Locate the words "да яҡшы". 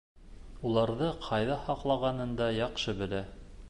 2.43-3.01